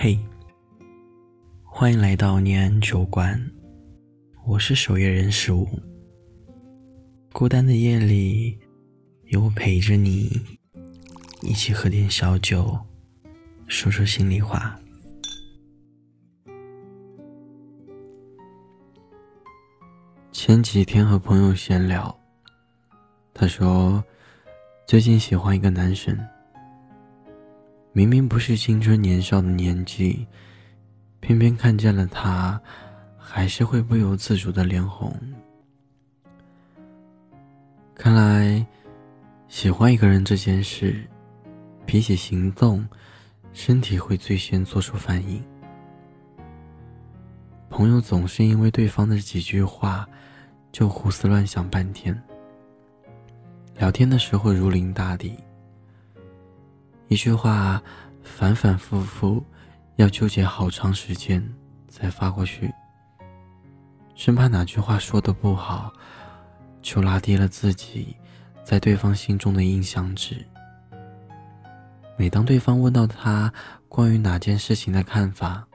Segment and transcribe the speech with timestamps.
[0.00, 0.16] 嘿，
[1.64, 3.36] 欢迎来到念安酒馆，
[4.46, 5.66] 我是守夜人十五。
[7.32, 8.56] 孤单的夜里，
[9.24, 10.40] 有我陪着你，
[11.42, 12.78] 一起喝点小酒，
[13.66, 14.78] 说说心里话。
[20.30, 22.16] 前几天和朋友闲聊，
[23.34, 24.04] 他说
[24.86, 26.16] 最近喜欢一个男生。
[27.92, 30.26] 明明不是青春年少的年纪，
[31.20, 32.60] 偏偏看见了他，
[33.16, 35.12] 还是会不由自主的脸红。
[37.94, 38.64] 看来，
[39.48, 41.02] 喜欢一个人这件事，
[41.84, 42.86] 比起行动，
[43.52, 45.42] 身体会最先做出反应。
[47.68, 50.08] 朋友总是因为对方的几句话，
[50.70, 52.16] 就胡思乱想半天。
[53.76, 55.34] 聊天的时候如临大敌。
[57.08, 57.82] 一句话，
[58.22, 59.42] 反反复复，
[59.96, 61.42] 要纠结好长时间
[61.88, 62.70] 才发过去，
[64.14, 65.90] 生怕哪句话说的不好，
[66.82, 68.14] 就拉低了自己
[68.62, 70.44] 在对方心中的印象值。
[72.18, 73.50] 每当对方问到他
[73.88, 75.66] 关于哪件事情的看法，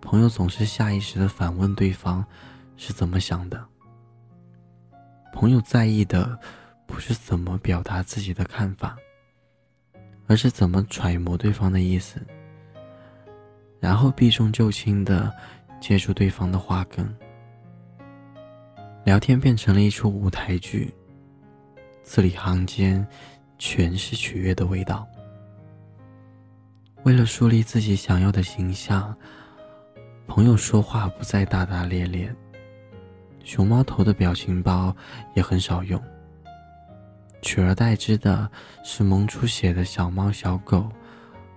[0.00, 2.24] 朋友总是下意识的反问对方
[2.76, 3.64] 是怎么想的。
[5.32, 6.36] 朋友在意的
[6.86, 8.96] 不是怎么表达自己的看法。
[10.26, 12.20] 而是怎么揣摩对方的意思，
[13.80, 15.32] 然后避重就轻的
[15.80, 17.06] 接住对方的话根。
[19.04, 20.92] 聊天变成了一出舞台剧，
[22.02, 23.06] 字里行间
[23.58, 25.06] 全是取悦的味道。
[27.02, 29.14] 为了树立自己想要的形象，
[30.26, 32.34] 朋友说话不再大大咧咧，
[33.44, 34.96] 熊猫头的表情包
[35.34, 36.02] 也很少用。
[37.44, 38.50] 取而代之的
[38.82, 40.90] 是萌出血的小猫小狗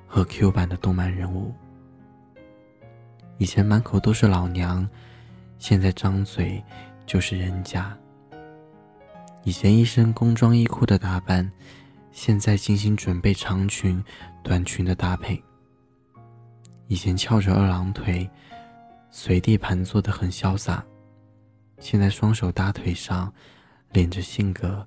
[0.05, 1.55] 和 Q 版的动漫人物。
[3.37, 4.87] 以前满口都是老娘，
[5.57, 6.61] 现在张嘴
[7.05, 7.97] 就是人家。
[9.43, 11.49] 以前一身工装衣裤的打扮，
[12.11, 14.03] 现在精心准备长裙、
[14.43, 15.41] 短裙的搭配。
[16.87, 18.29] 以前翘着二郎腿，
[19.09, 20.83] 随地盘坐的很潇洒，
[21.79, 23.33] 现在双手搭腿上，
[23.93, 24.85] 敛着性格。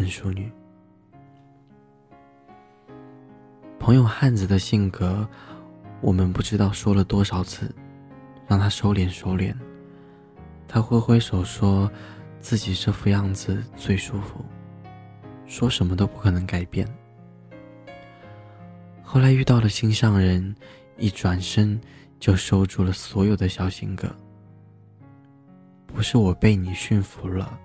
[0.00, 0.50] 很淑女。
[3.78, 5.28] 朋友汉子的性格，
[6.00, 7.70] 我们不知道说了多少次，
[8.48, 9.54] 让他收敛收敛。
[10.66, 11.90] 他挥挥手说，
[12.38, 14.42] 自己这副样子最舒服，
[15.44, 16.88] 说什么都不可能改变。
[19.02, 20.56] 后来遇到了心上人，
[20.96, 21.78] 一转身
[22.18, 24.08] 就收住了所有的小性格。
[25.86, 27.60] 不是我被你驯服了。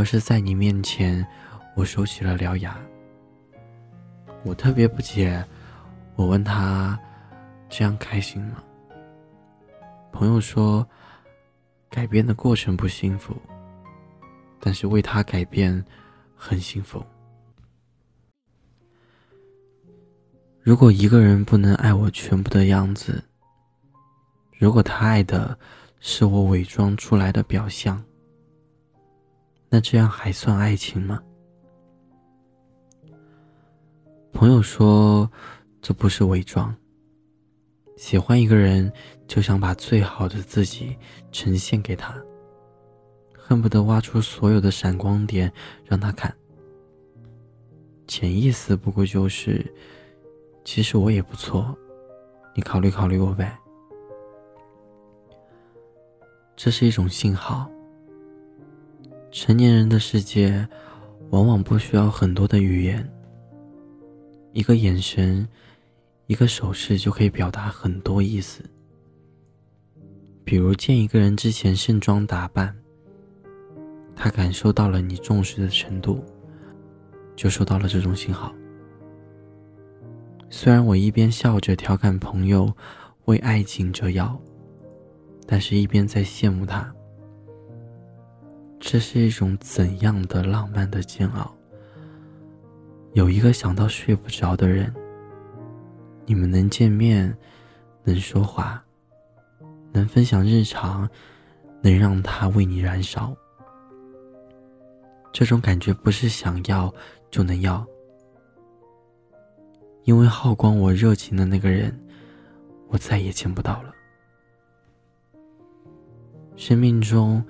[0.00, 1.22] 而是在你面前，
[1.76, 2.74] 我收起了獠牙。
[4.44, 5.44] 我特别不解，
[6.14, 6.98] 我问他
[7.68, 8.64] ：“这样开心吗？”
[10.10, 10.88] 朋友说
[11.90, 13.36] ：“改变的过程不幸福，
[14.58, 15.84] 但是为他改变
[16.34, 17.04] 很幸福。”
[20.62, 23.22] 如果一个人不能爱我全部的样子，
[24.58, 25.58] 如果他爱的
[25.98, 28.02] 是我伪装出来的表象。
[29.72, 31.22] 那这样还算爱情吗？
[34.32, 35.30] 朋友说，
[35.80, 36.74] 这不是伪装。
[37.96, 38.92] 喜欢一个人，
[39.28, 40.96] 就想把最好的自己
[41.30, 42.20] 呈现给他，
[43.38, 45.52] 恨不得挖出所有的闪光点
[45.84, 46.34] 让他看。
[48.08, 49.64] 潜意识不过就是，
[50.64, 51.72] 其实我也不错，
[52.56, 53.56] 你考虑考虑我呗。
[56.56, 57.70] 这是一种信号。
[59.32, 60.66] 成年人的世界，
[61.30, 63.08] 往往不需要很多的语言，
[64.52, 65.46] 一个眼神，
[66.26, 68.60] 一个手势就可以表达很多意思。
[70.44, 72.74] 比如见一个人之前盛装打扮，
[74.16, 76.24] 他感受到了你重视的程度，
[77.36, 78.52] 就收到了这种信号。
[80.48, 82.74] 虽然我一边笑着调侃朋友
[83.26, 84.36] 为爱情折腰，
[85.46, 86.92] 但是一边在羡慕他。
[88.80, 91.54] 这是一种怎样的浪漫的煎熬？
[93.12, 94.92] 有一个想到睡不着的人，
[96.24, 97.36] 你们能见面，
[98.02, 98.82] 能说话，
[99.92, 101.08] 能分享日常，
[101.82, 103.36] 能让他为你燃烧。
[105.30, 106.92] 这种感觉不是想要
[107.30, 107.86] 就能要，
[110.04, 111.96] 因为耗光我热情的那个人，
[112.88, 113.94] 我再也见不到了。
[116.56, 117.44] 生命中。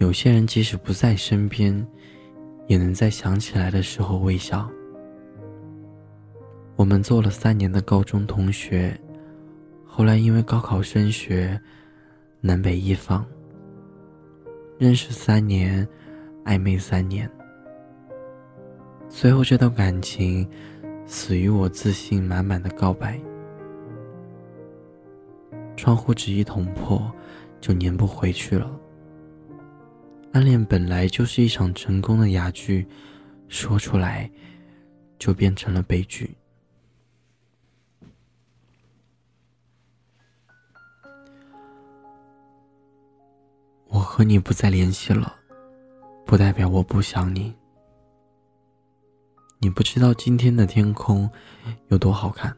[0.00, 1.86] 有些人即使不在身边，
[2.66, 4.66] 也能在想起来的时候微笑。
[6.74, 8.98] 我们做了三年的高中同学，
[9.84, 11.60] 后来因为高考升学，
[12.40, 13.22] 南北一方，
[14.78, 15.86] 认识三年，
[16.46, 17.30] 暧昧三年，
[19.06, 20.48] 最后这段感情
[21.04, 23.20] 死于我自信满满的告白。
[25.76, 27.12] 窗户纸一捅破，
[27.60, 28.80] 就粘不回去了。
[30.32, 32.86] 暗恋本来就是一场成功的哑剧，
[33.48, 34.30] 说出来
[35.18, 36.36] 就变成了悲剧。
[43.88, 45.36] 我和你不再联系了，
[46.24, 47.52] 不代表我不想你。
[49.58, 51.28] 你不知道今天的天空
[51.88, 52.56] 有多好看。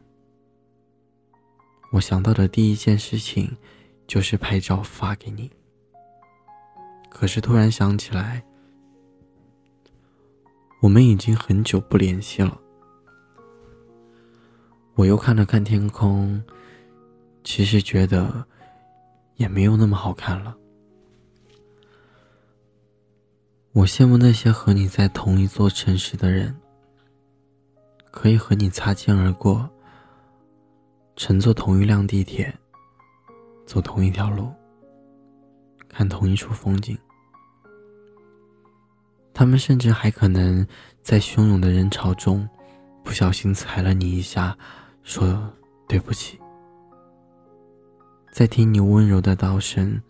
[1.91, 3.57] 我想到的第一件事情，
[4.05, 5.49] 就是拍照发给你。
[7.13, 8.43] 可是突然想起来，
[10.81, 12.59] 我们已经很久不联系了。
[14.95, 16.43] 我又看了看天空，
[17.43, 18.45] 其实觉得
[19.35, 20.57] 也没有那么好看了。
[23.71, 26.53] 我羡慕那些和你在同一座城市的人，
[28.11, 29.69] 可以和你擦肩而过。
[31.15, 32.53] 乘坐同一辆地铁，
[33.65, 34.51] 走同一条路，
[35.93, 36.97] 看同一处风景。
[39.33, 40.65] 他们甚至还可能
[41.01, 42.47] 在汹涌的人潮中，
[43.03, 44.57] 不小心踩了你一下，
[45.03, 45.41] 说
[45.87, 46.39] 对不起。
[48.31, 50.01] 再听你温柔的道声，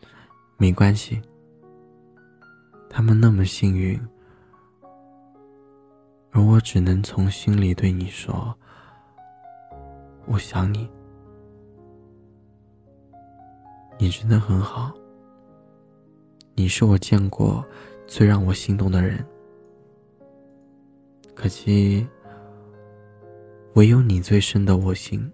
[0.58, 1.22] 没关系。
[2.90, 4.00] 他们那么幸运，
[6.32, 8.56] 而我只能从心里对你说。
[10.26, 10.90] 我想你，
[13.98, 14.94] 你真的很好。
[16.64, 17.62] 你是我见过
[18.08, 19.22] 最让我心动的人。
[21.36, 22.08] 可惜，
[23.74, 25.30] 唯有你最深得我心，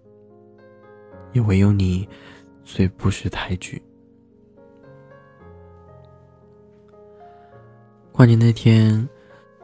[1.33, 2.09] 也唯有你
[2.63, 3.79] 最不识抬举。
[8.11, 9.07] 过年那天，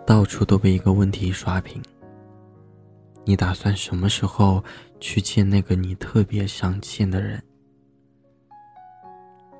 [0.06, 1.82] 到处都被一个问题刷屏。
[3.24, 4.64] 你打算什么时候
[5.00, 7.42] 去见那个你特别想见的人？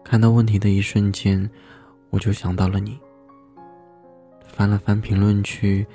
[0.04, 1.50] 看到问题的一瞬间，
[2.16, 2.98] 我就想到了你。
[4.48, 5.86] 翻了翻评论区，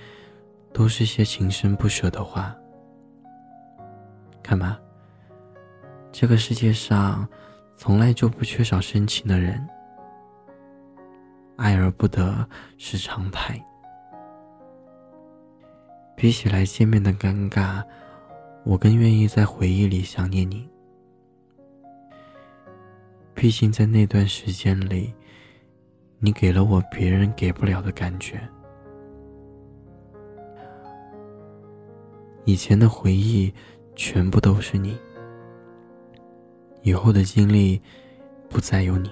[0.71, 2.55] 都是些情深不舍的话。
[4.43, 4.79] 看吧，
[6.13, 7.27] 这个世界上
[7.75, 9.67] 从来就不缺少深情的人，
[11.57, 12.47] 爱而不得
[12.77, 13.59] 是常态。
[16.15, 17.83] 比起来见面的尴尬，
[18.65, 20.69] 我更愿意在回忆里想念你。
[23.33, 25.15] 毕竟在那段时间里，
[26.23, 28.39] 你给了我别人给不了的感觉。
[32.45, 33.53] 以前的回忆
[33.97, 34.99] 全部都是你，
[36.83, 37.81] 以后的经历
[38.51, 39.11] 不再有你。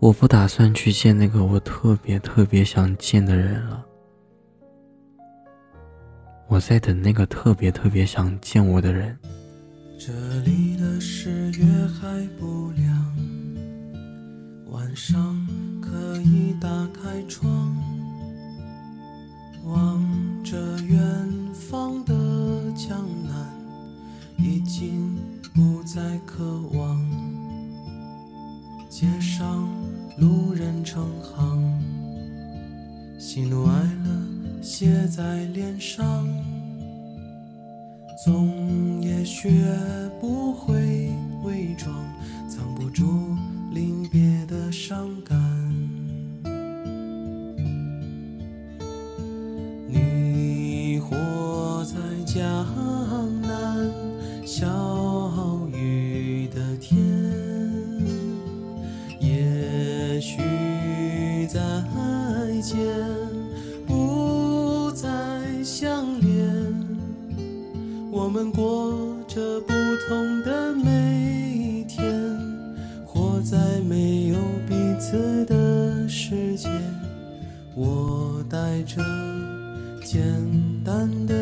[0.00, 3.84] 我不打算去见那个我特别特别想见的人了。
[6.46, 9.18] 我在等那个特别特别想见我的人。
[9.98, 10.12] 这
[10.44, 13.16] 里的十月还不亮，
[14.70, 15.44] 晚上
[15.82, 17.76] 可以打开窗，
[19.64, 20.00] 望
[20.44, 21.02] 着远
[21.52, 22.14] 方的
[22.76, 23.52] 江南，
[24.36, 25.16] 已经
[25.52, 27.04] 不再渴望。
[28.88, 29.68] 街上。
[30.20, 31.80] 路人成行，
[33.20, 36.26] 喜怒哀乐写在脸上，
[38.24, 38.87] 总
[39.28, 39.50] 学
[40.22, 41.12] 不会
[41.44, 41.94] 伪装，
[42.48, 43.36] 藏不住
[43.72, 45.38] 临别的伤感。
[49.86, 51.94] 你活在
[52.24, 52.66] 江
[53.42, 53.92] 南，
[54.46, 54.66] 小
[55.74, 56.98] 雨的天。
[59.20, 60.38] 也许
[61.48, 61.60] 再
[62.62, 62.78] 见
[63.86, 65.06] 不再
[65.62, 66.48] 相恋，
[68.10, 69.74] 我们过着不
[70.08, 70.90] 同的每
[71.54, 72.02] 一天，
[73.04, 76.66] 活在没有彼此的世界。
[77.74, 79.02] 我带着
[80.02, 80.22] 简
[80.82, 81.34] 单的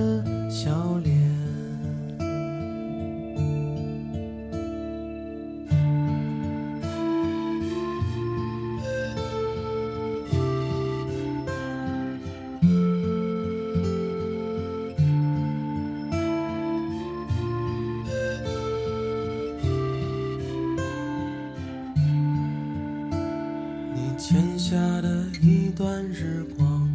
[24.18, 26.88] 欠下的一段日光，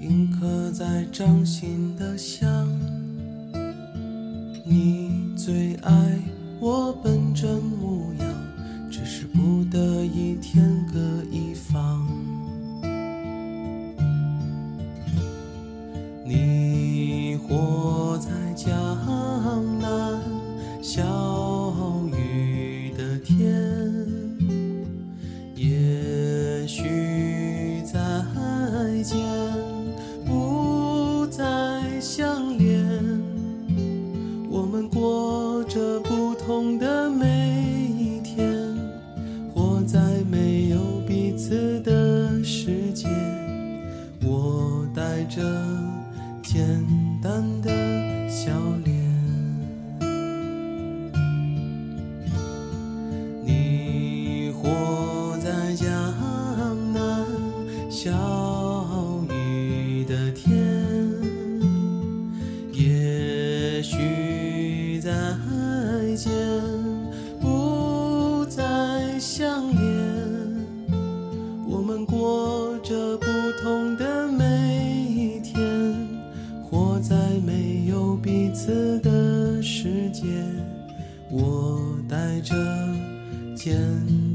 [0.00, 1.02] 印刻在。
[1.12, 2.66] 掌心的香。
[4.64, 5.01] 你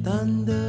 [0.07, 0.66] 难得